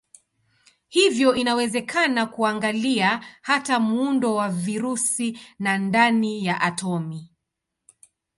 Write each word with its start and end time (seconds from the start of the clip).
Hivyo 0.87 1.35
inawezekana 1.35 2.25
kuangalia 2.25 3.25
hata 3.41 3.79
muundo 3.79 4.35
wa 4.35 4.49
virusi 4.49 5.39
na 5.59 5.77
ndani 5.77 6.45
ya 6.45 6.61
atomi. 6.61 7.29